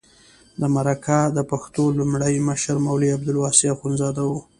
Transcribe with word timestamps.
د 0.59 0.61
مرکه 0.75 1.19
د 1.37 1.39
پښتو 1.51 1.83
لومړی 1.99 2.35
مشر 2.47 2.75
مولوي 2.85 3.09
عبدالواسع 3.17 3.67
اخندزاده 3.75 4.23
و. 4.27 4.31